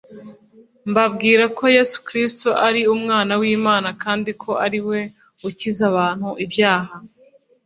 mbabwira 0.89 1.43
ko 1.57 1.63
Yesu 1.77 1.97
Kristo 2.07 2.49
ari 2.67 2.81
umwana 2.95 3.33
w’Imana 3.41 3.89
kandi 4.03 4.29
ko 4.41 4.51
ari 4.65 4.79
we 4.89 4.99
ukiza 5.47 5.83
abantu 5.91 6.29
ibyaha 6.45 6.93